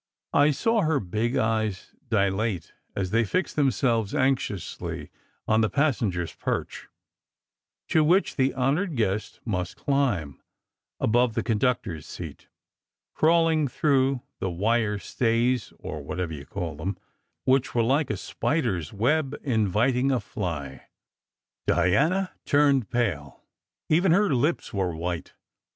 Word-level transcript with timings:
I 0.33 0.49
saw 0.49 0.81
her 0.81 0.99
big 0.99 1.37
eyes 1.37 1.93
dilate 2.09 2.73
as 2.95 3.11
they 3.11 3.23
fixed 3.23 3.55
themselves 3.55 4.15
anxiously 4.15 5.11
on 5.47 5.61
the 5.61 5.69
passenger 5.69 6.23
s 6.23 6.33
perch, 6.33 6.87
to 7.89 8.03
which 8.03 8.35
the 8.35 8.55
honoured 8.55 8.95
guest 8.95 9.41
must 9.45 9.75
climb, 9.75 10.41
above 10.99 11.35
the 11.35 11.43
conductor 11.43 11.97
s 11.97 12.07
seat, 12.07 12.47
crawling 13.13 13.67
through 13.67 14.23
the 14.39 14.49
wire 14.49 14.97
stays, 14.97 15.71
or 15.77 16.01
whatever 16.01 16.33
you 16.33 16.47
call 16.47 16.73
them, 16.73 16.97
which 17.45 17.75
were 17.75 17.83
like 17.83 18.09
a 18.09 18.17
spider 18.17 18.77
s 18.79 18.91
web 18.91 19.37
inviting 19.43 20.11
a 20.11 20.19
fly. 20.19 20.87
Diana 21.67 22.31
turned 22.45 22.89
pale. 22.89 23.43
Even 23.87 24.13
her 24.13 24.33
lips 24.33 24.73
were 24.73 24.95
white. 24.95 25.35